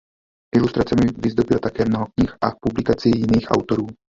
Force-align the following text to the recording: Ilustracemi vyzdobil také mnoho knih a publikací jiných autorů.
Ilustracemi 0.55 1.13
vyzdobil 1.23 1.59
také 1.59 1.85
mnoho 1.85 2.05
knih 2.05 2.33
a 2.41 2.51
publikací 2.63 3.09
jiných 3.09 3.47
autorů. 3.51 3.87